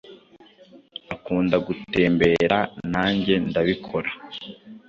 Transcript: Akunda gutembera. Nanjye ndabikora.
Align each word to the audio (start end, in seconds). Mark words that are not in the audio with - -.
Akunda 1.13 1.55
gutembera. 1.67 2.57
Nanjye 2.91 3.33
ndabikora. 3.47 4.09